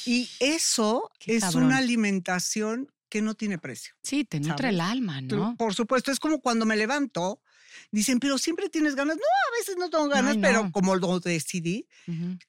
[0.06, 3.93] Y eso es una alimentación que no tiene precio.
[4.02, 5.56] Sí, te nutre el alma, ¿no?
[5.56, 7.43] Por supuesto, es como cuando me levanto,
[7.91, 9.17] dicen, pero siempre tienes ganas.
[9.17, 11.88] No, a veces no tengo ganas, pero como lo decidí,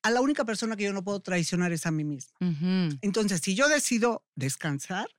[0.02, 2.32] a la única persona que yo no puedo traicionar es a mí misma.
[3.02, 5.13] Entonces, si yo decido descansar,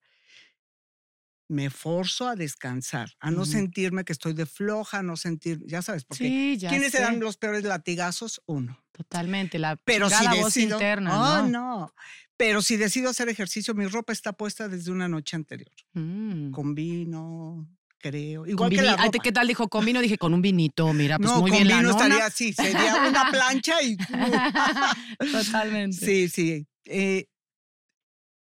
[1.47, 5.81] me forzo a descansar, a no sentirme que estoy de floja, a no sentir, ya
[5.81, 8.41] sabes, porque sí, ya ¿quiénes eran los peores latigazos?
[8.45, 8.81] Uno.
[8.91, 11.41] Totalmente, la Pero si voz interna.
[11.41, 11.93] Oh, ¿no?
[12.37, 15.71] Pero si decido hacer ejercicio, mi ropa está puesta desde una noche anterior.
[15.93, 16.51] Mm.
[16.51, 18.45] Con vino, creo.
[18.45, 20.01] Igual que la ¿Qué tal dijo con vino?
[20.01, 23.97] Dije con un vinito, mira, pues muy bien vino estaría así, sería una plancha y...
[25.31, 25.97] Totalmente.
[25.97, 26.67] Sí, sí.
[26.85, 27.27] Eh,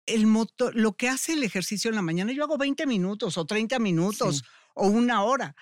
[0.08, 3.46] el motor, lo que hace el ejercicio en la mañana, yo hago 20 minutos o
[3.46, 4.44] 30 minutos
[4.74, 5.56] o una hora,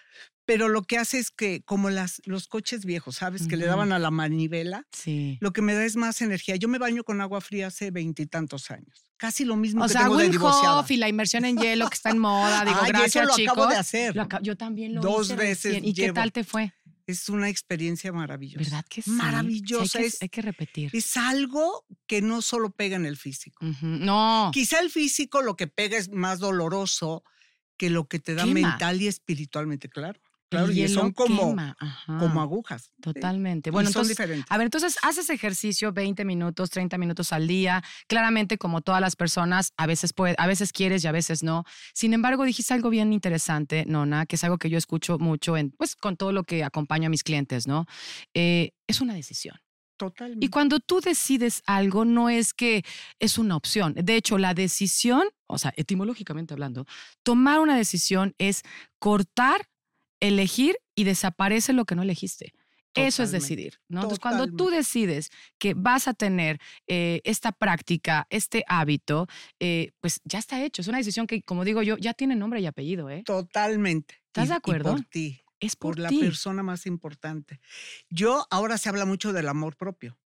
[0.46, 3.48] pero lo que hace es que, como las, los coches viejos, ¿sabes?
[3.48, 5.38] Que le daban a la manivela, sí.
[5.42, 6.56] lo que me da es más energía.
[6.56, 9.12] Yo me baño con agua fría hace veintitantos años.
[9.18, 10.86] Casi lo mismo o que sea, tengo de divorciada.
[10.88, 12.64] y la inmersión en hielo que está en moda.
[12.64, 13.54] Digo, Ay, gracias, eso lo chicos.
[13.54, 14.16] acabo de hacer.
[14.44, 15.80] yo también lo Dos hice veces.
[15.82, 16.74] ¿Y qué tal te fue?
[17.08, 18.64] Es una experiencia maravillosa.
[18.64, 19.12] ¿Verdad que sí?
[19.12, 20.00] Maravillosa.
[20.00, 20.90] hay, que, hay, que, repetir.
[20.94, 23.64] Es algo que no solo pega en el físico.
[23.82, 24.50] No.
[24.54, 27.24] Quizá el físico lo que pega es más doloroso
[27.78, 30.20] que lo que te da mental y espiritualmente, claro.
[30.58, 31.56] Claro, y, son como,
[32.06, 32.92] como agujas.
[33.02, 33.72] Totalmente.
[33.72, 34.52] Bueno, son entonces, diferentes.
[34.52, 37.84] a ver, entonces haces ejercicio 20 minutos, 30 minutos al día.
[38.08, 41.64] Claramente, como todas las personas, a veces puede, a veces quieres y a veces no.
[41.94, 45.72] Sin embargo, dijiste algo bien interesante, Nona, que es algo que yo escucho mucho en,
[45.72, 47.86] pues, con todo lo que acompaño a mis clientes, ¿no?
[48.34, 49.56] Eh, es una decisión.
[49.98, 50.46] Totalmente.
[50.46, 52.84] Y cuando tú decides algo, no es que
[53.20, 53.94] es una opción.
[53.96, 56.86] De hecho, la decisión, o sea, etimológicamente hablando,
[57.24, 58.64] tomar una decisión es
[59.00, 59.70] cortar
[60.28, 62.54] elegir y desaparece lo que no elegiste.
[62.96, 64.00] Eso es decidir, ¿no?
[64.00, 69.28] Entonces, cuando tú decides que vas a tener eh, esta práctica, este hábito,
[69.60, 70.82] eh, pues ya está hecho.
[70.82, 73.24] Es una decisión que, como digo yo, ya tiene nombre y apellido, ¿eh?
[73.26, 74.22] Totalmente.
[74.28, 74.92] ¿Estás de acuerdo?
[74.92, 75.42] por ti.
[75.60, 77.60] Es por, la persona más importante.
[78.10, 80.18] Yo, ahora se habla mucho del amor propio.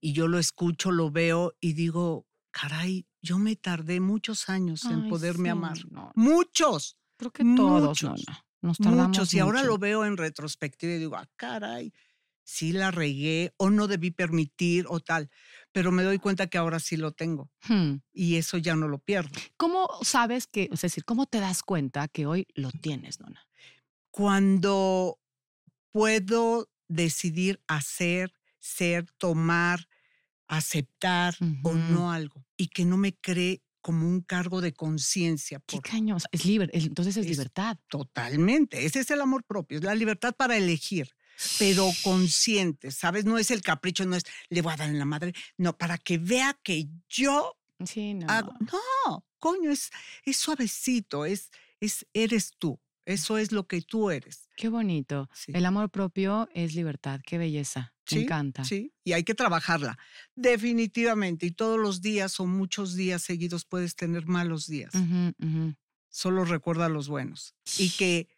[0.00, 5.08] Y yo lo escucho, lo veo y digo, caray, yo me tardé muchos años en
[5.08, 5.78] poderme amar.
[6.14, 6.96] Muchos.
[7.16, 8.24] Creo que todos, muchos,
[8.60, 9.34] Nos tardamos muchos.
[9.34, 11.92] Y ahora lo veo en retrospectiva y digo, ah, caray,
[12.44, 15.30] sí la regué o no debí permitir o tal.
[15.72, 17.50] Pero me doy cuenta que ahora sí lo tengo.
[17.68, 17.96] Hmm.
[18.12, 19.38] Y eso ya no lo pierdo.
[19.56, 23.46] ¿Cómo sabes que, es decir, cómo te das cuenta que hoy lo tienes, Nona?
[24.10, 25.18] Cuando
[25.90, 29.88] puedo decidir hacer, ser, tomar,
[30.48, 35.62] aceptar o no algo y que no me cree como un cargo de conciencia.
[35.64, 37.78] Qué cañón, es libre, entonces es, libertad.
[37.88, 41.08] Totalmente, ese es el amor propio, es la libertad para elegir,
[41.60, 43.26] pero consciente, ¿sabes?
[43.26, 45.98] No es el capricho, no es le voy a dar en la madre, no, para
[45.98, 48.26] que vea que yo sí, no.
[48.26, 49.92] No, coño, es,
[50.24, 52.80] es suavecito, es, es, eres tú.
[53.06, 54.50] Eso es lo que tú eres.
[54.56, 55.30] Qué bonito.
[55.46, 57.20] El amor propio es libertad.
[57.24, 57.94] Qué belleza.
[58.10, 58.64] Me encanta.
[58.64, 59.96] Sí, y hay que trabajarla.
[60.34, 61.46] Definitivamente.
[61.46, 64.92] Y todos los días o muchos días seguidos puedes tener malos días.
[66.08, 67.54] Solo recuerda los buenos.
[67.78, 68.28] Y que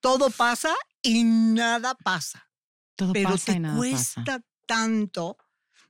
[0.00, 2.50] todo pasa y nada pasa.
[2.96, 5.38] Todo Pero pasa te y nada cuesta tanto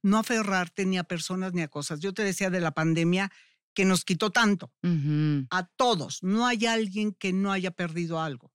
[0.03, 2.01] no aferrarte ni a personas ni a cosas.
[2.01, 3.33] Yo te decía de la pandemia
[3.75, 4.73] que nos quitó tanto.
[5.51, 6.23] A todos.
[6.23, 8.53] No hay alguien que no haya perdido algo.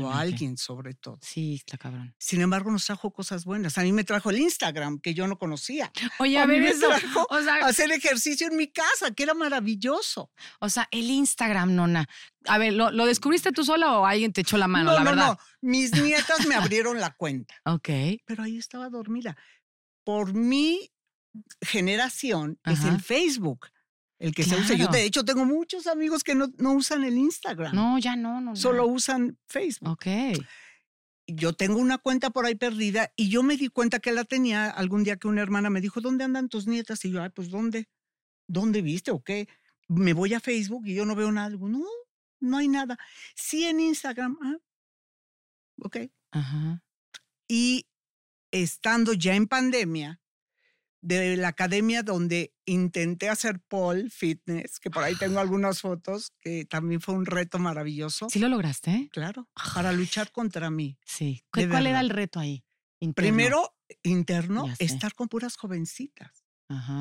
[0.00, 1.18] O a alguien sobre todo.
[1.20, 2.14] Sí, está cabrón.
[2.18, 3.76] Sin embargo, nos trajo cosas buenas.
[3.76, 5.92] A mí me trajo el Instagram, que yo no conocía.
[6.18, 6.88] Oye, a, ver eso.
[7.28, 10.30] o sea, hacer ejercicio en mi casa, que era maravilloso.
[10.60, 12.08] O sea, el Instagram, nona.
[12.46, 14.92] A ver, ¿lo, descubriste tú sola o alguien te echó la mano?
[14.92, 15.26] No, la no, verdad?
[15.28, 15.38] no.
[15.60, 17.54] Mis nietas me abrieron la cuenta.
[17.66, 17.88] Ok.
[18.24, 19.36] Pero ahí estaba dormida.
[20.04, 20.90] Por mi
[21.60, 23.68] generación es el Facebook
[24.18, 24.74] el que se usa.
[24.76, 27.74] Yo de hecho tengo muchos amigos que no, no, usan el Instagram.
[27.74, 28.56] No, ya no, no.
[28.56, 29.90] Solo usan Facebook.
[29.90, 30.06] Ok.
[31.28, 34.70] Yo tengo una cuenta por ahí perdida y yo me di cuenta que la tenía
[34.70, 37.04] algún día que una hermana me dijo, ¿dónde andan tus nietas?
[37.04, 37.88] Y yo, ay, pues ¿dónde?
[38.46, 39.48] ¿Dónde viste o qué?
[39.88, 41.56] Me voy a Facebook y yo no veo nada.
[41.56, 41.84] No,
[42.40, 42.96] no hay nada.
[43.34, 44.38] Sí en Instagram.
[44.40, 44.56] Ah,
[45.80, 45.96] ok.
[46.30, 46.82] Ajá.
[47.48, 47.86] Y
[48.52, 50.20] estando ya en pandemia,
[51.06, 56.64] de la academia donde intenté hacer pole fitness, que por ahí tengo algunas fotos, que
[56.64, 58.28] también fue un reto maravilloso.
[58.28, 59.08] ¿Sí lo lograste?
[59.12, 60.98] Claro, para luchar contra mí.
[61.04, 61.44] Sí.
[61.52, 62.64] ¿Cuál era el reto ahí?
[63.14, 66.44] Primero, interno, estar con puras jovencitas.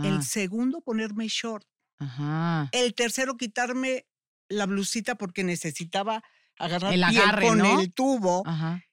[0.04, 1.66] El segundo, ponerme short.
[1.98, 2.70] Ajá.
[2.74, 4.06] El tercero, quitarme
[4.50, 6.22] la blusita porque necesitaba
[6.60, 7.82] agarrar el piel agarre, con ¿no?
[7.82, 8.44] el tubo.
[8.46, 8.84] Ajá.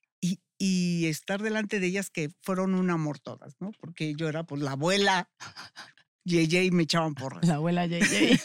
[0.65, 3.73] Y, estar delante de ellas que fueron un amor todas, ¿no?
[3.81, 5.29] Porque yo era pues la abuela
[6.25, 7.47] Yeye y me echaban porras.
[7.47, 8.41] La abuela Yeye.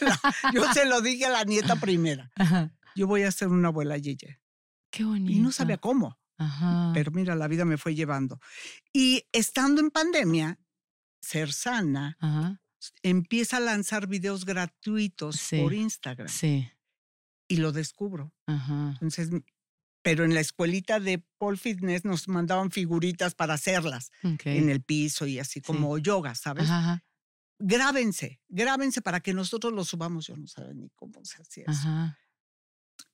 [0.52, 2.32] yo se lo dije a la nieta primera.
[2.96, 4.40] Yo voy a ser una abuela Yeye.
[4.90, 5.32] Qué bonito.
[5.32, 6.18] Y no sabía cómo.
[6.94, 8.40] Pero mira, la vida me fue llevando.
[8.92, 10.58] Y estando en pandemia,
[11.20, 12.16] ser sana,
[13.02, 16.28] empieza a lanzar videos gratuitos por Instagram.
[16.28, 16.68] Sí.
[17.48, 18.32] Y lo descubro.
[18.46, 19.30] Entonces,
[20.02, 25.26] pero en la escuelita de Paul Fitness nos mandaban figuritas para hacerlas en el piso
[25.26, 26.68] y así como yoga, ¿sabes?
[27.60, 30.26] Grábense, grábense para que nosotros lo subamos.
[30.26, 31.88] Yo no sabía ni cómo se hacía eso.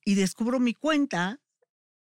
[0.03, 1.39] Y descubro mi cuenta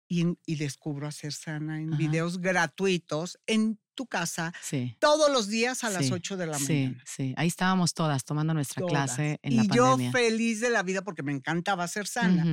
[0.08, 4.54] y, descubro hacer sana en videos gratuitos en tu casa
[5.00, 7.04] todos los días a las 8 de la mañana.
[7.06, 10.06] Sí, ahí estábamos todas tomando nuestra clase en y la pandemia.
[10.08, 12.44] yo feliz de la vida porque me encantaba hacer sana.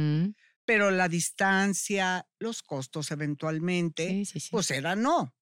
[0.66, 5.32] Pero la distancia, los costos eventualmente, pues era no.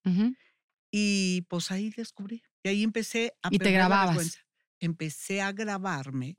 [0.90, 2.42] Y pues ahí descubrí.
[2.62, 3.48] Y ahí empecé a...
[3.50, 4.38] ¿Y te grababas?
[4.78, 6.36] Empecé a grabarme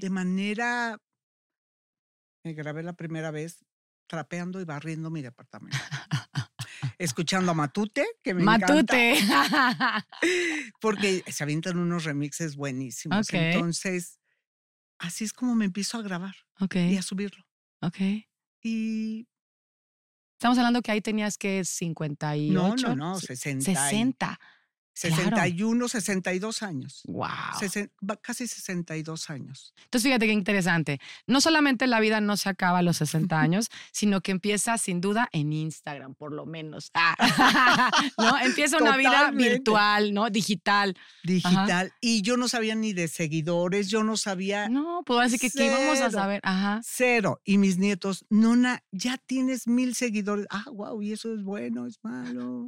[0.00, 0.98] de manera...
[2.44, 3.64] Me grabé la primera vez
[4.06, 5.76] trapeando y barriendo mi departamento.
[6.96, 9.18] Escuchando a Matute, que me Matute.
[10.80, 13.32] Porque se avientan unos remixes buenísimos.
[13.32, 14.20] Entonces,
[14.98, 16.36] así es como me empiezo a grabar
[16.72, 17.44] y a subirlo.
[17.82, 17.98] Ok.
[18.68, 19.26] Y.
[20.38, 22.52] Estamos hablando que ahí tenías que 58.
[22.52, 23.64] No, no, no, 60.
[23.64, 24.38] 60.
[24.98, 27.02] 61, 62 años.
[27.06, 27.28] Wow.
[28.20, 29.72] casi 62 años.
[29.84, 31.00] Entonces, fíjate qué interesante.
[31.26, 35.00] No solamente la vida no se acaba a los 60 años, sino que empieza sin
[35.00, 36.90] duda en Instagram, por lo menos.
[36.94, 37.14] Ah.
[38.18, 38.38] ¿No?
[38.38, 40.30] Empieza una vida virtual, ¿no?
[40.30, 40.96] Digital.
[41.22, 41.92] Digital.
[42.00, 44.68] Y yo no sabía ni de seguidores, yo no sabía.
[44.68, 46.40] No, puedo decir que qué íbamos a saber.
[46.42, 46.80] Ajá.
[46.82, 47.40] Cero.
[47.44, 50.46] Y mis nietos, Nona, ya tienes mil seguidores.
[50.50, 52.66] Ah, wow, y eso es bueno, es malo.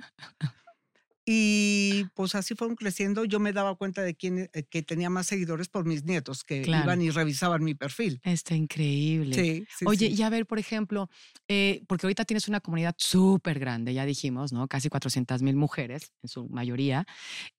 [1.32, 3.24] Y pues así fueron creciendo.
[3.24, 6.62] Yo me daba cuenta de quién, eh, que tenía más seguidores por mis nietos, que
[6.62, 8.20] iban y revisaban mi perfil.
[8.24, 9.36] Está increíble.
[9.68, 11.08] Sí, Oye, y a ver, por ejemplo,
[11.46, 14.66] eh, porque ahorita tienes una comunidad súper grande, ya dijimos, ¿no?
[14.66, 17.06] Casi 400 mil mujeres, en su mayoría.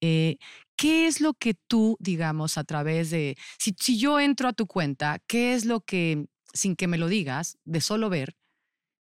[0.01, 0.35] Eh,
[0.75, 4.67] ¿Qué es lo que tú, digamos, a través de, si, si yo entro a tu
[4.67, 8.35] cuenta, qué es lo que, sin que me lo digas, de solo ver,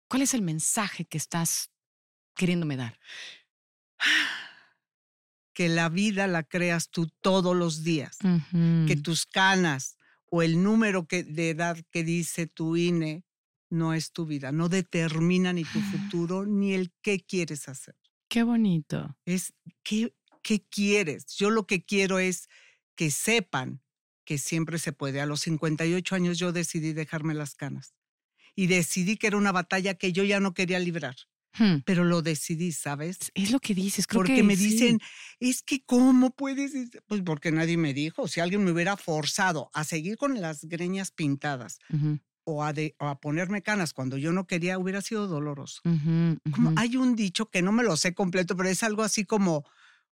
[0.08, 1.70] cuál es el mensaje que estás
[2.34, 2.98] queriéndome dar?
[5.56, 8.18] Que la vida la creas tú todos los días,
[8.86, 13.24] que tus canas o el número que, de edad que dice tu INE
[13.70, 17.94] no es tu vida, no determina ni tu futuro ni el qué quieres hacer.
[18.28, 19.16] Qué bonito.
[19.24, 21.24] Es qué, qué quieres.
[21.28, 22.50] Yo lo que quiero es
[22.94, 23.80] que sepan
[24.26, 25.22] que siempre se puede.
[25.22, 27.94] A los 58 años yo decidí dejarme las canas
[28.54, 31.16] y decidí que era una batalla que yo ya no quería librar.
[31.58, 31.76] Hmm.
[31.84, 33.18] Pero lo decidí, ¿sabes?
[33.34, 35.00] Es lo que dices, creo porque me dicen,
[35.40, 36.72] es que ¿cómo puedes?
[37.06, 38.28] Pues porque nadie me dijo.
[38.28, 41.78] Si alguien me hubiera forzado a seguir con las greñas pintadas
[42.44, 45.80] o, a a ponerme canas cuando yo no quería, hubiera sido doloroso.
[45.82, 49.64] Como hay un dicho que no me lo sé completo, pero es algo así como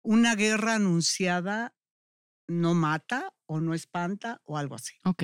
[0.04, 1.74] una guerra anunciada
[2.48, 4.94] no mata o no espanta o algo así.
[5.06, 5.24] Ok.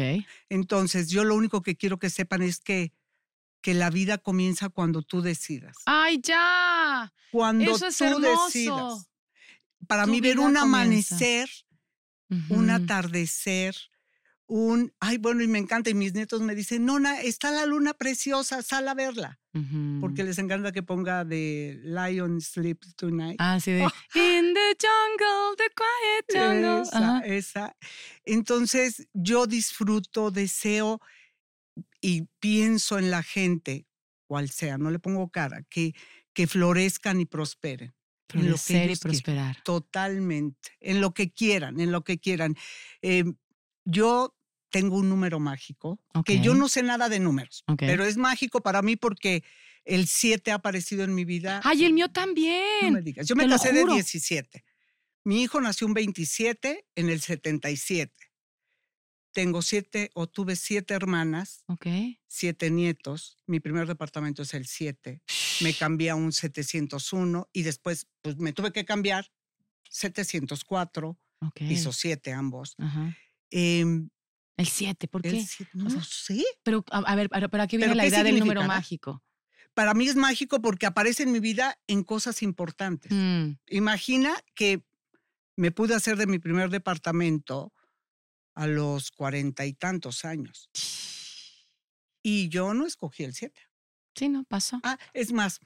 [0.50, 2.94] Entonces, yo lo único que quiero que sepan es que
[3.62, 5.76] que la vida comienza cuando tú decidas.
[5.86, 7.14] ¡Ay, ya!
[7.32, 9.10] Cuando Eso es tú decidas.
[9.88, 11.50] Para mí ver un amanecer,
[12.50, 13.76] un atardecer,
[14.48, 17.94] un, ay, bueno, y me encanta, y mis nietos me dicen, Nona, está la luna
[17.94, 19.40] preciosa, sal a verla.
[20.00, 23.38] Porque les encanta que ponga de Lion Sleeps Tonight.
[23.40, 23.92] Ah, sí, de oh.
[24.16, 26.82] In the jungle, the quiet jungle.
[26.84, 27.76] Esa, esa.
[28.24, 31.02] Entonces, yo disfruto, deseo
[32.08, 33.86] y pienso en la gente,
[34.28, 35.94] cual sea, no le pongo cara, que,
[36.32, 37.94] que florezcan y prosperen.
[38.30, 39.62] Florecer y prosperar.
[39.64, 42.56] totalmente, en lo que quieran, en lo que quieran.
[43.02, 43.36] Em,
[43.84, 44.38] yo
[44.70, 48.82] tengo un número mágico, que yo no sé nada de números, pero es mágico para
[48.82, 49.44] mí porque
[49.84, 51.60] el 7 ha aparecido en mi vida.
[51.66, 52.84] ¡Ay, el mío también!
[52.84, 54.64] No me digas, yo me casé de 17.
[55.26, 58.14] Mi hijo nació un 27 en el 77
[59.32, 61.64] tengo siete o tuve siete hermanas,
[62.28, 63.38] siete nietos.
[63.46, 65.22] Mi primer departamento es el siete.
[65.62, 69.32] Me cambié a un 701 y después pues, me tuve que cambiar
[69.90, 71.18] 704.
[71.60, 72.76] Hizo siete ambos.
[73.52, 74.10] Em,
[74.58, 75.46] el siete, ¿por qué?
[75.74, 76.44] no sé.
[76.64, 79.24] Pero, a, ver, ¿para qué viene la idea del número mágico?
[79.76, 83.12] Para mí es mágico porque aparece en mi vida en cosas importantes.
[83.14, 83.60] Mm.
[83.68, 84.84] Imagina que
[85.56, 87.72] me pude hacer de mi primer departamento
[88.58, 90.70] a los cuarenta y tantos años.
[92.24, 93.62] Y yo no escogí el siete.
[94.16, 94.80] Sí, no pasó.
[94.84, 95.60] Ah, es más,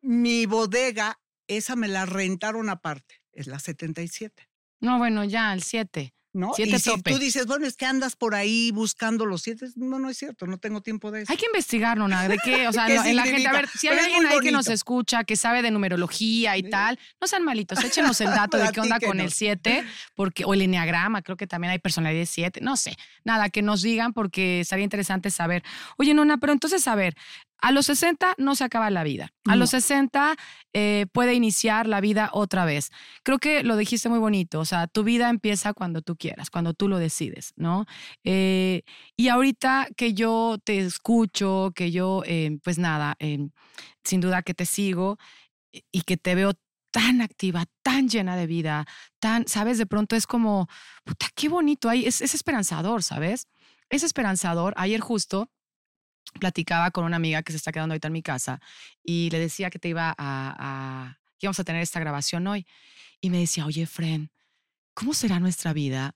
[0.00, 4.48] Mi bodega, esa me la rentaron aparte, es la 77.
[4.80, 6.12] No, bueno, ya, el 7.
[6.32, 6.52] ¿No?
[6.56, 10.08] y si tú dices, bueno, es que andas por ahí buscando los siete, no, no
[10.08, 11.32] es cierto, no tengo tiempo de eso.
[11.32, 13.98] Hay que investigar, Nona, de qué, o sea, en la gente, a ver, si hay
[13.98, 18.20] alguien ahí que nos escucha, que sabe de numerología y tal, no sean malitos, échenos
[18.20, 21.72] el dato de qué onda con el 7, porque, o el enneagrama, creo que también
[21.72, 25.62] hay personalidad 7, no sé, nada, que nos digan porque sería interesante saber.
[25.98, 27.14] Oye, Nona, pero entonces, a ver,
[27.62, 29.32] a los 60 no se acaba la vida.
[29.46, 30.34] A los 60
[30.72, 32.90] eh, puede iniciar la vida otra vez.
[33.22, 34.58] Creo que lo dijiste muy bonito.
[34.58, 37.86] O sea, tu vida empieza cuando tú quieras, cuando tú lo decides, ¿no?
[38.24, 38.82] Eh,
[39.16, 43.16] y ahorita que yo te escucho, que yo, eh, pues nada,
[44.02, 45.18] sin duda que te sigo
[45.92, 46.54] y que te veo
[46.90, 48.86] tan activa, tan llena de vida,
[49.20, 49.78] tan, ¿sabes?
[49.78, 50.68] De pronto es como,
[51.04, 51.88] puta, qué bonito.
[51.88, 53.46] Ahí es, es esperanzador, ¿sabes?
[53.88, 54.74] Es esperanzador.
[54.76, 55.48] Ayer justo
[56.38, 58.60] platicaba con una amiga que se está quedando ahorita en mi casa
[59.02, 62.66] y le decía que te iba a, que íbamos a tener esta grabación hoy.
[63.20, 64.30] Y me decía, oye, Fren,
[64.94, 66.14] ¿cómo será nuestra vida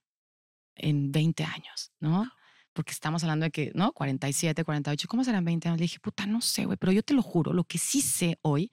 [0.74, 1.92] en 20 años?
[2.00, 2.28] ¿No?
[2.72, 3.92] Porque estamos hablando de que, ¿no?
[3.92, 5.78] 47, 48, ¿cómo serán 20 años?
[5.78, 8.38] Le dije, puta, no sé, güey, pero yo te lo juro, lo que sí sé
[8.42, 8.70] hoy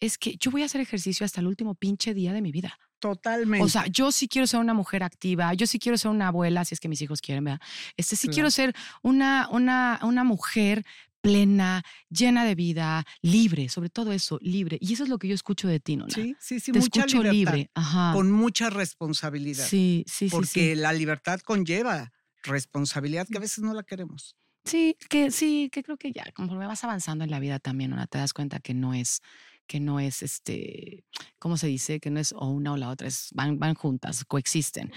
[0.00, 2.78] es que yo voy a hacer ejercicio hasta el último pinche día de mi vida.
[2.98, 3.64] Totalmente.
[3.64, 6.64] O sea, yo sí quiero ser una mujer activa, yo sí quiero ser una abuela,
[6.64, 7.60] si es que mis hijos quieren, ¿verdad?
[7.96, 10.84] Este, sí quiero ser una, una, una mujer
[11.20, 14.78] plena, llena de vida, libre, sobre todo eso, libre.
[14.80, 16.08] Y eso es lo que yo escucho de ti, ¿no?
[16.08, 18.12] Sí, sí, sí, Te mucha escucho libre, Ajá.
[18.14, 19.66] con mucha responsabilidad.
[19.66, 20.30] Sí, sí, sí.
[20.30, 24.36] Porque la libertad conlleva responsabilidad que a veces no la queremos.
[24.64, 28.06] Sí, que sí, que creo que ya conforme vas avanzando en la vida también, ¿no?
[28.06, 29.22] Te das cuenta que no es
[29.68, 31.04] que no es este,
[31.38, 32.00] ¿cómo se dice?
[32.00, 34.90] Que no es o una o la otra, es, van, van juntas, coexisten.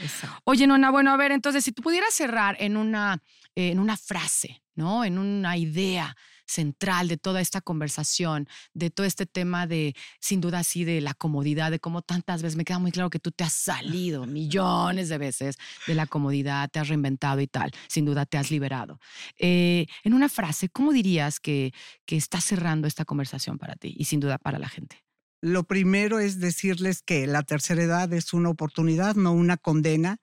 [0.45, 3.21] Oye, Nona, bueno, a ver, entonces, si tú pudieras cerrar en una,
[3.53, 5.03] en una frase, ¿no?
[5.03, 10.59] En una idea central de toda esta conversación, de todo este tema de, sin duda,
[10.59, 13.43] así de la comodidad, de cómo tantas veces me queda muy claro que tú te
[13.43, 15.57] has salido millones de veces
[15.87, 18.99] de la comodidad, te has reinventado y tal, sin duda te has liberado.
[19.37, 21.73] Eh, en una frase, ¿cómo dirías que,
[22.05, 25.03] que está cerrando esta conversación para ti y sin duda para la gente?
[25.41, 30.17] Lo primero es decirles que la tercera edad es una oportunidad, no una condena,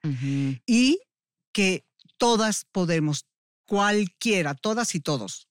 [0.65, 1.01] y
[1.51, 1.83] que
[2.17, 3.25] todas podemos,
[3.69, 5.47] cualquiera, todas y todos,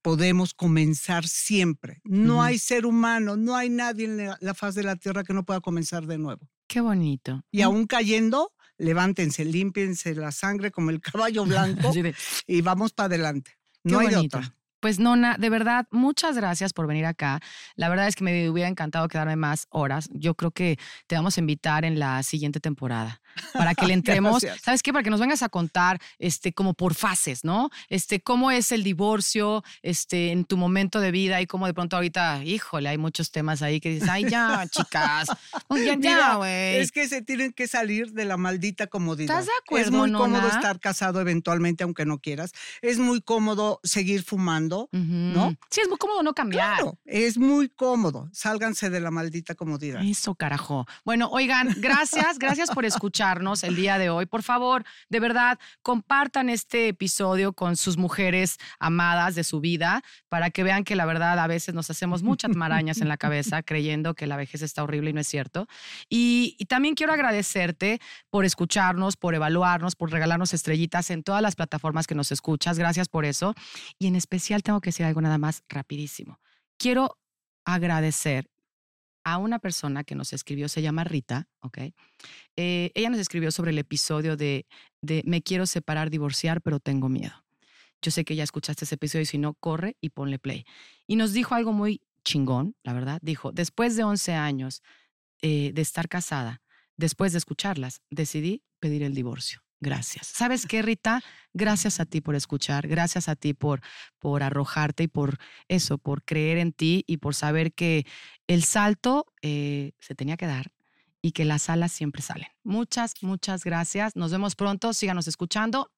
[0.00, 2.00] podemos comenzar siempre.
[2.02, 5.44] No hay ser humano, no hay nadie en la, faz de la tierra que no
[5.44, 6.48] pueda comenzar de nuevo.
[6.66, 7.42] Qué bonito.
[7.50, 11.92] Y aún cayendo, levántense, límpiense la sangre como el caballo blanco
[12.46, 13.58] y vamos para adelante.
[13.84, 14.54] No hay otra.
[14.80, 17.40] Pues Nona, de verdad, muchas gracias por venir acá.
[17.74, 20.08] La verdad es que me hubiera encantado quedarme más horas.
[20.12, 23.20] Yo creo que te vamos a invitar en la siguiente temporada
[23.52, 24.92] para que le entremos, ¿sabes qué?
[24.92, 27.70] Para que nos vengas a contar este como por fases, ¿no?
[27.88, 31.96] Este cómo es el divorcio este en tu momento de vida y cómo de pronto
[31.96, 35.28] ahorita, híjole, hay muchos temas ahí que dices, "Ay, ya, chicas.
[35.70, 39.38] Ya, ya, güey." Es que se tienen que salir de la maldita comodidad.
[39.38, 42.52] ¿Estás de acuerdo, Es muy cómodo estar casado eventualmente aunque no quieras.
[42.82, 45.54] Es muy cómodo seguir fumando, ¿no?
[45.70, 46.76] Sí, es muy cómodo no cambiar.
[46.76, 48.28] Claro, es muy cómodo.
[48.32, 50.02] Sálganse de la maldita comodidad.
[50.02, 50.86] Eso, carajo.
[51.04, 54.26] Bueno, oigan, gracias, gracias por escuchar el día de hoy.
[54.26, 60.50] Por favor, de verdad, compartan este episodio con sus mujeres amadas de su vida para
[60.50, 64.14] que vean que la verdad a veces nos hacemos muchas marañas en la cabeza creyendo
[64.14, 65.66] que la vejez está horrible y no es cierto.
[66.08, 71.54] Y, y también quiero agradecerte por escucharnos, por evaluarnos, por regalarnos estrellitas en todas las
[71.54, 72.78] plataformas que nos escuchas.
[72.78, 73.54] Gracias por eso.
[73.98, 76.40] Y en especial tengo que decir algo nada más rapidísimo.
[76.78, 77.18] Quiero
[77.64, 78.48] agradecer
[79.32, 81.78] a una persona que nos escribió, se llama Rita, ¿ok?
[82.56, 84.66] Eh, ella nos escribió sobre el episodio de,
[85.02, 87.44] de Me quiero separar, divorciar, pero tengo miedo.
[88.00, 90.64] Yo sé que ya escuchaste ese episodio si no, corre y ponle play.
[91.06, 93.18] Y nos dijo algo muy chingón, la verdad.
[93.22, 94.82] Dijo, después de 11 años
[95.42, 96.62] eh, de estar casada,
[96.96, 99.62] después de escucharlas, decidí pedir el divorcio.
[99.80, 100.26] Gracias.
[100.26, 101.22] ¿Sabes qué, Rita?
[101.52, 103.80] Gracias a ti por escuchar, gracias a ti por,
[104.18, 105.38] por arrojarte y por
[105.68, 108.04] eso, por creer en ti y por saber que
[108.48, 110.72] el salto eh, se tenía que dar
[111.22, 112.48] y que las alas siempre salen.
[112.64, 114.16] Muchas, muchas gracias.
[114.16, 114.92] Nos vemos pronto.
[114.92, 115.90] Síganos escuchando.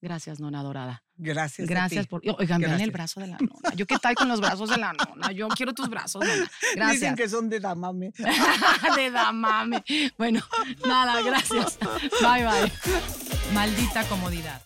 [0.00, 1.02] Gracias, nona dorada.
[1.16, 1.68] Gracias.
[1.68, 2.22] Gracias por.
[2.38, 3.74] Oigan, vean el brazo de la nona.
[3.74, 5.32] Yo qué tal con los brazos de la nona.
[5.32, 6.50] Yo quiero tus brazos, nona.
[6.74, 7.00] Gracias.
[7.00, 8.12] Dicen que son de damame.
[8.96, 9.82] de damame.
[10.18, 10.40] Bueno,
[10.86, 11.78] nada, gracias.
[12.20, 12.72] Bye, bye.
[13.52, 14.62] Maldita comodidad.